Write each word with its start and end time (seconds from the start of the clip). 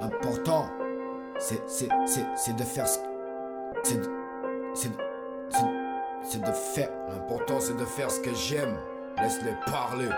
Important, 0.00 0.66
c'est, 1.38 1.60
c'est, 1.68 1.88
c'est, 2.06 2.26
c'est 2.36 2.56
de 2.56 2.62
faire 2.62 2.88
ce. 2.88 2.98
C'est. 3.82 4.00
C'est 4.74 4.88
de. 4.90 5.02
C'est 6.22 6.40
de 6.40 6.52
faire. 6.52 6.90
L'important 7.08 7.58
c'est 7.60 7.76
de 7.76 7.84
faire 7.84 8.10
ce 8.10 8.20
que 8.20 8.34
j'aime. 8.34 8.76
Laisse-les 9.20 9.54
parler. 9.66 10.08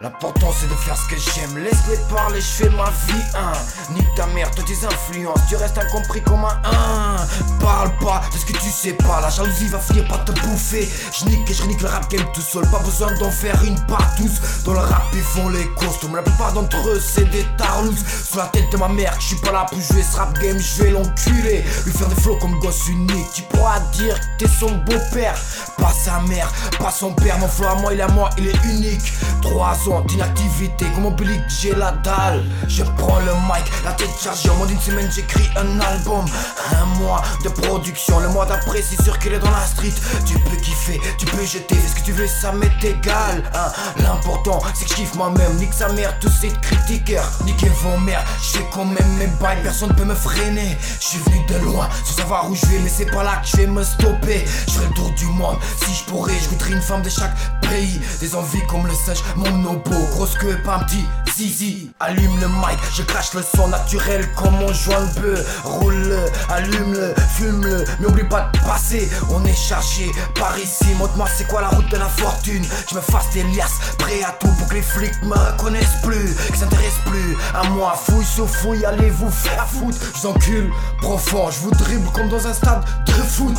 L'important 0.00 0.52
c'est 0.58 0.68
de 0.68 0.74
faire 0.74 0.96
ce 0.96 1.08
que 1.08 1.16
j'aime, 1.16 1.56
laisse-les 1.56 1.96
parler, 2.12 2.40
je 2.40 2.64
fais 2.64 2.68
ma 2.70 2.90
vie, 3.06 3.22
hein. 3.36 3.52
Nique 3.90 4.12
ta 4.16 4.26
mère, 4.26 4.50
toi 4.50 4.64
tes 4.66 4.84
influences, 4.84 5.38
tu 5.48 5.54
restes 5.54 5.78
incompris 5.78 6.20
comme 6.20 6.44
un 6.44 6.60
hein. 6.64 7.16
Parle 7.60 7.96
pas 7.98 8.22
de 8.32 8.36
ce 8.36 8.44
que 8.44 8.52
tu 8.52 8.70
sais 8.70 8.94
pas, 8.94 9.20
la 9.20 9.30
jalousie 9.30 9.68
va 9.68 9.78
finir 9.78 10.06
par 10.08 10.24
te 10.24 10.32
bouffer. 10.32 10.90
Je 11.16 11.26
nique 11.26 11.48
et 11.48 11.54
je 11.54 11.62
nique 11.64 11.80
le 11.80 11.88
rap 11.88 12.10
game 12.10 12.26
tout 12.34 12.40
seul, 12.40 12.66
pas 12.70 12.80
besoin 12.80 13.14
d'en 13.14 13.30
faire 13.30 13.62
une 13.62 13.80
part 13.86 14.10
tous. 14.16 14.64
Dans 14.64 14.72
le 14.72 14.80
rap 14.80 15.04
ils 15.12 15.22
font 15.22 15.48
les 15.50 15.66
costauds, 15.74 16.08
mais 16.08 16.16
la 16.16 16.22
plupart 16.22 16.52
d'entre 16.52 16.88
eux 16.88 17.00
c'est 17.00 17.30
des 17.30 17.46
tarlouse. 17.56 18.04
Sur 18.28 18.38
la 18.38 18.46
tête 18.46 18.70
de 18.72 18.76
ma 18.76 18.88
mère, 18.88 19.14
je 19.20 19.28
suis 19.28 19.36
pas 19.36 19.52
là 19.52 19.64
pour 19.70 19.80
jouer 19.80 20.02
ce 20.02 20.16
rap 20.16 20.36
game, 20.40 20.58
je 20.58 20.82
vais 20.82 20.90
l'enculer. 20.90 21.64
Lui 21.86 21.92
faire 21.92 22.08
des 22.08 22.20
flows 22.20 22.36
comme 22.40 22.58
gosse 22.58 22.88
unique, 22.88 23.32
tu 23.32 23.42
pourras 23.42 23.78
dire 23.92 24.18
que 24.18 24.44
t'es 24.44 24.50
son 24.50 24.72
beau-père, 24.72 25.36
pas 25.78 25.92
sa 25.92 26.18
mère, 26.22 26.52
pas 26.80 26.90
son 26.90 27.14
père. 27.14 27.38
Mon 27.38 27.48
flow 27.48 27.68
à 27.68 27.74
moi, 27.76 27.94
il 27.94 28.00
est 28.00 28.02
à 28.02 28.08
moi, 28.08 28.28
il 28.38 28.48
est 28.48 28.64
unique. 28.64 29.12
Trois 29.40 29.76
d'inactivité 30.06 30.86
Comme 30.94 31.06
oblique 31.06 31.42
j'ai 31.48 31.74
la 31.74 31.92
dalle. 31.92 32.42
Je 32.68 32.82
prends 32.96 33.18
le 33.20 33.32
mic, 33.32 33.64
la 33.84 33.92
tête 33.92 34.08
chargée. 34.22 34.48
En 34.48 34.54
moins 34.56 34.66
d'une 34.66 34.80
semaine 34.80 35.10
j'écris 35.14 35.48
un 35.56 35.80
album. 35.80 36.24
Un 36.72 36.86
mois 37.00 37.22
de 37.42 37.50
production. 37.50 38.18
Le 38.20 38.28
mois 38.28 38.46
d'après 38.46 38.80
c'est 38.82 39.02
sûr 39.02 39.18
qu'il 39.18 39.32
est 39.34 39.38
dans 39.38 39.50
la 39.50 39.66
street. 39.66 39.92
Tu 40.24 40.38
peux 40.38 40.56
kiffer, 40.56 41.00
tu 41.18 41.26
peux 41.26 41.44
jeter. 41.44 41.76
Ce 41.86 42.00
que 42.00 42.06
tu 42.06 42.12
veux 42.12 42.26
ça 42.26 42.52
m'est 42.52 42.82
égal 42.82 43.42
hein. 43.54 43.72
L'important 43.98 44.60
c'est 44.74 44.84
que 44.84 44.90
je 44.90 44.94
kiffe 44.96 45.14
moi-même. 45.16 45.54
Nique 45.56 45.74
sa 45.74 45.88
mère 45.92 46.18
tous 46.18 46.30
ces 46.30 46.48
critiqueurs. 46.48 47.30
Niquez 47.44 47.68
vos 47.82 47.98
mères, 47.98 48.24
je 48.40 48.58
fais 48.58 48.66
quand 48.72 48.86
même 48.86 49.16
mes 49.18 49.26
bails 49.40 49.62
Personne 49.62 49.90
ne 49.90 49.94
peut 49.94 50.04
me 50.04 50.14
freiner. 50.14 50.78
Je 51.00 51.06
suis 51.06 51.18
venu 51.18 51.44
de 51.46 51.64
loin 51.64 51.88
sans 52.04 52.22
savoir 52.22 52.50
où 52.50 52.54
je 52.54 52.64
vais. 52.66 52.78
Mais 52.78 52.88
c'est 52.88 53.10
pas 53.10 53.22
là 53.22 53.42
que 53.42 53.48
je 53.48 53.56
vais 53.58 53.66
me 53.66 53.82
stopper. 53.82 54.44
Je 54.66 54.72
ferai 54.72 54.86
le 54.86 54.94
tour 54.94 55.10
du 55.10 55.26
monde. 55.26 55.58
Si 55.84 55.94
je 55.94 56.04
pourrais 56.04 56.38
Je 56.42 56.48
goûterai 56.48 56.72
une 56.72 56.82
femme 56.82 57.02
de 57.02 57.10
chaque 57.10 57.34
pays. 57.60 58.00
Des 58.20 58.34
envies 58.34 58.66
comme 58.66 58.86
le 58.86 58.94
singe, 58.94 59.22
mon 59.36 59.73
grosse 59.76 60.34
queue, 60.36 60.58
pas 60.64 60.76
un 60.76 60.84
petit 60.84 61.04
zizi. 61.36 61.90
Allume 62.00 62.40
le 62.40 62.48
mic, 62.48 62.78
je 62.94 63.02
crache 63.02 63.34
le 63.34 63.42
son 63.42 63.68
naturel 63.68 64.28
comme 64.36 64.54
mon 64.54 64.72
joint 64.72 65.00
de 65.16 65.20
bœuf. 65.20 65.60
Roule-le, 65.64 66.18
allume-le, 66.48 67.14
fume-le, 67.36 67.84
mais 67.98 68.06
oublie 68.06 68.24
pas 68.24 68.50
de 68.52 68.58
passer. 68.60 69.10
On 69.30 69.44
est 69.44 69.54
chargé 69.54 70.10
par 70.38 70.56
ici, 70.58 70.86
montre-moi 70.98 71.26
c'est 71.36 71.46
quoi 71.48 71.60
la 71.60 71.68
route 71.68 71.90
de 71.90 71.96
la 71.96 72.08
fortune? 72.08 72.64
Je 72.90 72.94
me 72.94 73.00
fasse 73.00 73.30
des 73.32 73.42
liasses, 73.42 73.78
prêt 73.98 74.22
à 74.22 74.32
tout 74.32 74.48
pour 74.58 74.68
que 74.68 74.74
les 74.74 74.82
flics 74.82 75.22
me 75.22 75.34
reconnaissent 75.34 76.00
plus, 76.02 76.34
qu'ils 76.46 76.56
s'intéressent 76.56 77.04
plus 77.06 77.36
à 77.54 77.64
moi. 77.70 77.94
Fouille 77.96 78.24
sur 78.24 78.48
fouille, 78.48 78.84
allez 78.84 79.10
vous 79.10 79.30
faire 79.30 79.66
foutre. 79.66 79.98
Je 80.20 80.26
encule 80.26 80.70
profond, 81.00 81.50
je 81.50 81.60
vous 81.60 81.70
dribble 81.72 82.10
comme 82.12 82.28
dans 82.28 82.46
un 82.46 82.52
stade 82.52 82.84
de 83.06 83.12
foot. 83.12 83.56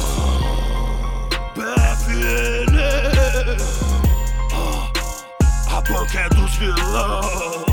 Banca 5.89 6.29
dos 6.29 6.55
vilão 6.55 7.65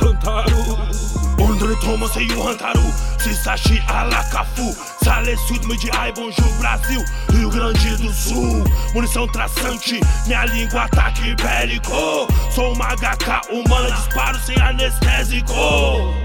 Hantaru 0.00 0.78
Andre 1.40 1.76
Thomas 1.80 2.12
e 2.16 2.32
o 2.32 2.48
Hantaru 2.48 2.92
Sisashi 3.18 3.82
Alakafu 3.88 4.74
Sale 5.04 5.36
Sud, 5.36 5.66
Mediai, 5.66 6.12
Bonjour 6.12 6.48
Brasil 6.58 7.04
Rio 7.32 7.50
Grande 7.50 7.96
do 7.96 8.12
Sul 8.12 8.64
Munição 8.94 9.26
traçante, 9.26 10.00
minha 10.26 10.44
língua 10.44 10.82
ataque 10.82 11.34
bélico. 11.36 12.28
Sou 12.50 12.74
uma 12.74 12.94
HK 12.94 13.50
humana, 13.50 13.90
disparo 13.90 14.38
sem 14.40 14.60
anestésico. 14.60 15.54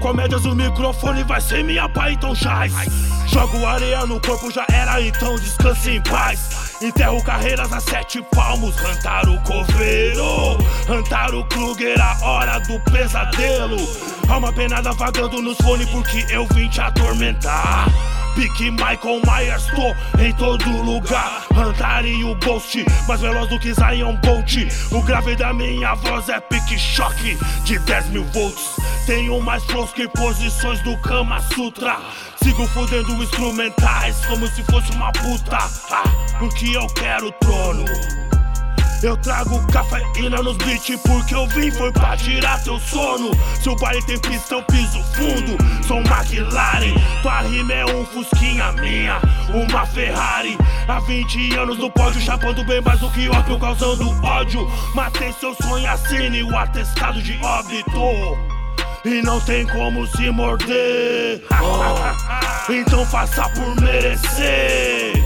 Comédias 0.02 0.44
o 0.44 0.54
microfone 0.54 1.24
vai 1.24 1.40
ser 1.40 1.64
minha 1.64 1.88
pai, 1.88 2.12
então 2.12 2.34
jaz 2.34 2.72
Jogo 3.26 3.64
areia 3.64 4.04
no 4.04 4.20
corpo, 4.20 4.50
já 4.50 4.66
era, 4.70 5.00
então 5.00 5.34
descanse 5.36 5.92
em 5.92 6.02
paz 6.02 6.67
Enterro 6.80 7.20
carreiras 7.24 7.72
a 7.72 7.80
sete 7.80 8.22
palmos, 8.22 8.76
cantar 8.76 9.28
o 9.28 9.40
coveiro, 9.42 10.58
cantar 10.86 11.34
o 11.34 11.44
Kruger, 11.46 12.00
a 12.00 12.16
hora 12.24 12.60
do 12.60 12.78
pesadelo. 12.80 13.76
Alma 14.28 14.52
penada 14.52 14.92
vagando 14.92 15.42
nos 15.42 15.56
fones 15.58 15.88
porque 15.90 16.24
eu 16.30 16.46
vim 16.54 16.68
te 16.68 16.80
atormentar. 16.80 17.88
Pique 18.38 18.70
Michael 18.70 19.20
Myers, 19.26 19.66
tô 19.74 20.22
em 20.22 20.32
todo 20.34 20.70
lugar. 20.70 21.44
o 21.50 22.34
Ghost, 22.36 22.84
mais 23.08 23.20
veloz 23.20 23.48
do 23.48 23.58
que 23.58 23.74
Zion 23.74 24.14
Bolt. 24.22 24.58
O 24.92 25.02
grave 25.02 25.34
da 25.34 25.52
minha 25.52 25.96
voz 25.96 26.28
é 26.28 26.38
pique 26.38 26.78
choque 26.78 27.36
de 27.64 27.80
10 27.80 28.10
mil 28.10 28.24
volts. 28.26 28.76
Tenho 29.06 29.40
mais 29.40 29.64
flows 29.64 29.90
que 29.92 30.06
posições 30.06 30.80
do 30.82 30.96
Kama 30.98 31.40
Sutra. 31.52 31.96
Sigo 32.40 32.64
fudendo 32.68 33.12
instrumentais 33.20 34.24
como 34.26 34.46
se 34.46 34.62
fosse 34.62 34.92
uma 34.92 35.10
puta. 35.10 35.58
Ah, 35.90 36.04
porque 36.38 36.76
eu 36.76 36.86
quero 36.94 37.32
trono. 37.40 37.84
Eu 39.00 39.16
trago 39.16 39.64
cafeína 39.68 40.42
nos 40.42 40.56
beats 40.56 41.00
porque 41.02 41.32
eu 41.32 41.46
vim 41.48 41.70
foi 41.70 41.92
pra 41.92 42.16
tirar 42.16 42.62
teu 42.64 42.80
sono. 42.80 43.30
Se 43.62 43.68
o 43.68 43.76
baile 43.76 44.02
tem 44.02 44.18
pistão, 44.18 44.60
piso 44.64 45.00
fundo. 45.14 45.56
Sou 45.86 45.98
um 45.98 46.04
McLaren, 46.04 46.94
tua 47.22 47.42
rima 47.42 47.72
é 47.72 47.86
um 47.86 48.04
Fusquinha 48.06 48.72
minha, 48.72 49.20
uma 49.54 49.86
Ferrari. 49.86 50.58
Há 50.88 50.98
20 51.00 51.54
anos 51.56 51.78
no 51.78 51.90
pódio, 51.90 52.20
chapando 52.20 52.64
bem 52.64 52.80
mais 52.80 52.98
do 52.98 53.08
que 53.10 53.28
ópio, 53.28 53.58
causando 53.58 54.10
ódio. 54.24 54.68
Matei 54.94 55.32
seu 55.34 55.54
sonho, 55.54 55.88
assine 55.88 56.42
o 56.42 56.56
atestado 56.56 57.22
de 57.22 57.38
óbito. 57.40 58.36
E 59.04 59.22
não 59.22 59.40
tem 59.40 59.64
como 59.68 60.08
se 60.08 60.28
morder. 60.30 61.40
Oh, 61.62 62.72
então 62.72 63.06
faça 63.06 63.48
por 63.50 63.80
merecer. 63.80 65.17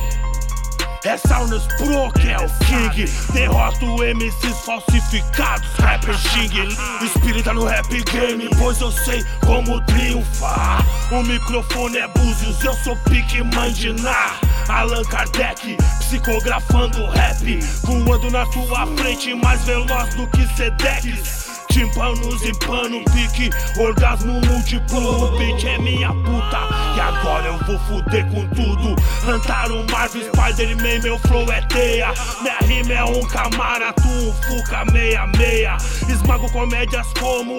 É 1.04 1.16
Saunas 1.16 1.64
Pro 1.76 2.12
que 2.12 2.28
é 2.28 2.36
o 2.36 2.48
King. 2.64 3.10
Derrota 3.32 3.84
o 3.84 3.96
MCs 4.02 4.64
falsificados 4.64 5.68
Rapper 5.78 6.16
Xing. 6.16 6.68
Espírita 7.04 7.52
no 7.52 7.64
rap 7.64 7.88
game 8.04 8.48
Pois 8.56 8.80
eu 8.80 8.92
sei 8.92 9.24
como 9.44 9.80
triunfar. 9.82 10.86
O 11.10 11.22
microfone 11.24 11.98
é 11.98 12.06
Búzios 12.06 12.62
Eu 12.62 12.74
sou 12.74 12.96
pique 12.96 13.42
mandinar 13.42 14.38
Allan 14.68 15.02
Kardec 15.04 15.76
Psicografando 15.98 17.04
rap 17.10 17.58
Voando 17.82 18.30
na 18.30 18.46
tua 18.46 18.86
frente 18.96 19.34
Mais 19.34 19.62
veloz 19.64 20.14
do 20.14 20.26
que 20.28 20.46
Sedex 20.56 21.51
Tímpanos 21.72 22.42
em 22.44 22.54
pano, 22.56 23.02
pique, 23.12 23.48
orgasmo 23.80 24.40
múltiplo. 24.46 25.24
O 25.24 25.38
beat 25.38 25.64
é 25.64 25.78
minha 25.78 26.10
puta, 26.10 26.58
e 26.94 27.00
agora 27.00 27.46
eu 27.46 27.58
vou 27.64 27.78
fuder 27.80 28.26
com 28.26 28.46
tudo. 28.48 28.94
Antaro, 29.26 29.82
Marvel, 29.90 30.22
Spider-Man, 30.22 31.00
meu 31.02 31.18
flow 31.20 31.50
é 31.50 31.62
teia. 31.62 32.12
Minha 32.42 32.58
rima 32.58 32.92
é 32.92 33.04
um 33.04 33.26
camara, 33.26 33.92
tu 33.94 34.06
um 34.06 34.32
fuca 34.34 34.84
meia 34.92 35.26
meia. 35.28 35.78
Esmago 36.08 36.50
comédias 36.52 37.06
como 37.18 37.58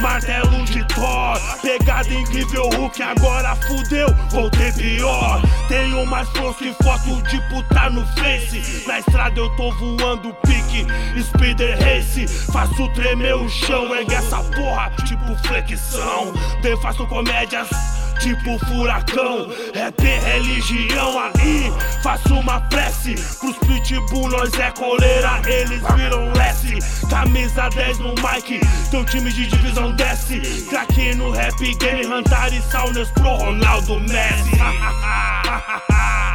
martelo 0.00 0.64
de 0.66 0.84
Thor. 0.88 1.40
Pegada 1.62 2.12
incrível, 2.12 2.68
Hulk, 2.68 3.02
agora 3.02 3.56
fudeu, 3.56 4.08
voltei 4.30 4.72
pior. 4.72 5.40
Tenho 5.68 6.04
mais 6.06 6.28
flows 6.30 6.56
que 6.56 6.74
foto 6.82 7.22
de 7.22 7.40
puta 7.48 7.90
no 7.90 8.06
face. 8.14 8.84
Na 8.86 8.98
estrada 8.98 9.40
eu 9.40 9.48
tô 9.56 9.70
voando 9.72 10.34
pique, 10.46 10.86
speeder 11.22 11.78
race. 11.78 12.26
Faço 12.52 12.88
tremer 12.90 13.34
o 13.36 13.48
chão, 13.54 13.94
ergue 13.94 14.14
essa 14.14 14.38
porra, 14.42 14.90
tipo 15.06 15.36
flexão. 15.46 16.32
Defaço 16.62 17.06
comédias 17.06 17.68
tipo 18.20 18.58
furacão. 18.66 19.48
É 19.74 19.92
religião 20.32 21.18
aí, 21.18 21.72
faço 22.02 22.34
uma 22.34 22.60
prece. 22.62 23.14
Pros 23.38 23.56
pitbull 23.58 24.28
nós 24.30 24.52
é 24.54 24.70
coleira, 24.72 25.42
eles 25.46 25.82
viram 25.94 26.32
lesse. 26.32 26.78
Camisa 27.08 27.68
10 27.68 27.98
no 27.98 28.10
mic, 28.10 28.60
teu 28.90 29.04
time 29.04 29.30
de 29.32 29.46
divisão 29.46 29.92
desce. 29.92 30.40
Craque 30.68 31.14
no 31.14 31.30
rap 31.30 31.74
game, 31.76 32.06
Hunter 32.06 32.54
e 32.54 32.62
Saunas 32.62 33.10
pro 33.10 33.34
Ronaldo 33.34 34.00
Messi. 34.00 34.58